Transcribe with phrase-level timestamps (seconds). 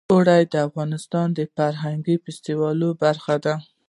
[0.13, 3.55] اوړي د افغانستان د فرهنګي فستیوالونو برخه ده.